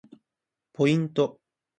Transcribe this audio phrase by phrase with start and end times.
[0.79, 1.39] ポイント